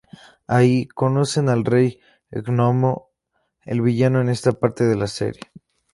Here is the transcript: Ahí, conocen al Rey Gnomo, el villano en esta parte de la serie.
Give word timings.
Ahí, 0.47 0.87
conocen 0.87 1.47
al 1.47 1.63
Rey 1.63 1.99
Gnomo, 2.31 3.11
el 3.65 3.81
villano 3.83 4.19
en 4.19 4.29
esta 4.29 4.51
parte 4.53 4.83
de 4.85 4.95
la 4.95 5.05
serie. 5.05 5.41